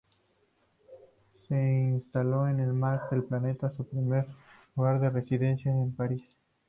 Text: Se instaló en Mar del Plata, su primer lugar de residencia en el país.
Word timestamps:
Se 1.47 1.53
instaló 1.55 2.47
en 2.47 2.79
Mar 2.79 3.01
del 3.11 3.23
Plata, 3.23 3.69
su 3.69 3.85
primer 3.87 4.25
lugar 4.75 4.99
de 4.99 5.11
residencia 5.11 5.71
en 5.71 5.83
el 5.83 5.91
país. 5.93 6.23